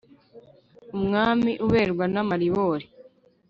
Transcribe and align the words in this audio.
umwami 0.95 1.51
uberwa 1.65 2.05
n' 2.13 2.19
amaribori 2.21 2.85